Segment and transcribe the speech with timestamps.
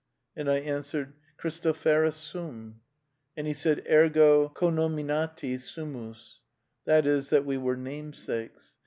[0.35, 2.81] And I answered,' Christopherus sum;'
[3.37, 8.79] and he said, 'Ergo connominati sumus '>— that is, that we were namesakes.